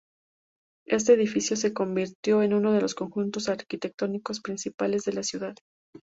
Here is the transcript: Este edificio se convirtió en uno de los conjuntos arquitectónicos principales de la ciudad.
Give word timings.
Este 0.87 1.13
edificio 1.13 1.55
se 1.55 1.75
convirtió 1.75 2.41
en 2.41 2.55
uno 2.55 2.71
de 2.71 2.81
los 2.81 2.95
conjuntos 2.95 3.49
arquitectónicos 3.49 4.41
principales 4.41 5.03
de 5.03 5.13
la 5.13 5.21
ciudad. 5.21 5.53